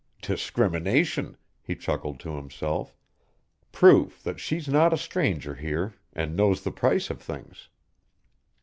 [0.23, 2.97] "Discrimination," he chuckled to himself.
[3.71, 7.69] "Proof that she's not a stranger here, and knows the price of things."